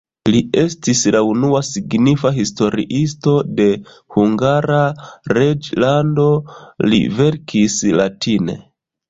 Li 0.33 0.39
estis 0.59 1.01
la 1.15 1.19
unua 1.31 1.59
signifa 1.67 2.31
historiisto 2.37 3.33
de 3.59 3.67
Hungara 4.17 4.81
reĝlando, 5.39 6.27
li 6.89 7.03
verkis 7.21 7.79
latine. 8.03 8.59